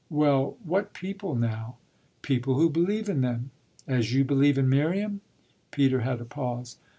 "Well, 0.09 0.57
what 0.63 0.93
people 0.93 1.35
now?" 1.35 1.77
"People 2.23 2.55
who 2.55 2.71
believe 2.71 3.07
in 3.07 3.21
them." 3.21 3.51
"As 3.87 4.11
you 4.15 4.23
believe 4.23 4.57
in 4.57 4.67
Miriam?" 4.67 5.21
Peter 5.69 5.99
had 5.99 6.19
a 6.19 6.25
pause. 6.25 6.79